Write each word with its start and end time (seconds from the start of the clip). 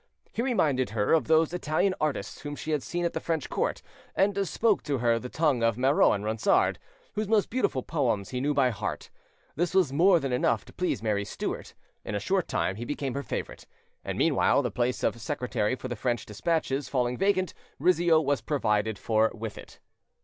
He 0.33 0.41
reminded 0.41 0.89
her 0.89 1.13
of 1.13 1.27
those 1.27 1.53
Italian 1.53 1.93
artists 2.01 2.41
whom 2.41 2.55
she 2.55 2.71
had 2.71 2.81
seen 2.81 3.05
at 3.05 3.13
the 3.13 3.19
French 3.19 3.51
court, 3.51 3.83
and 4.15 4.47
spoke 4.47 4.81
to 4.81 4.97
her 4.97 5.19
the 5.19 5.29
tongue 5.29 5.61
of 5.61 5.77
Marot 5.77 6.15
and 6.15 6.25
Ronsard, 6.25 6.79
whose 7.13 7.27
most 7.27 7.51
beautiful 7.51 7.83
poems 7.83 8.29
he 8.29 8.41
knew 8.41 8.55
by 8.55 8.71
heart: 8.71 9.11
this 9.55 9.75
was 9.75 9.93
more 9.93 10.19
than 10.19 10.33
enough 10.33 10.65
to 10.65 10.73
please 10.73 11.03
Mary 11.03 11.23
Stuart. 11.23 11.75
In 12.03 12.15
a 12.15 12.19
short 12.19 12.47
time 12.47 12.77
he 12.77 12.83
became 12.83 13.13
her 13.13 13.21
favourite, 13.21 13.67
and 14.03 14.17
meanwhile 14.17 14.63
the 14.63 14.71
place 14.71 15.03
of 15.03 15.21
secretary 15.21 15.75
for 15.75 15.87
the 15.87 15.95
French 15.95 16.25
despatches 16.25 16.89
falling 16.89 17.15
vacant, 17.15 17.53
Rizzio 17.77 18.19
was 18.19 18.41
provided 18.41 18.97
for 18.97 19.29
with 19.35 19.55
it. 19.55 19.79